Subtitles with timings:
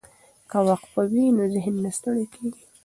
[0.49, 2.63] که وقفه وي نو ذهن نه ستړی کیږي.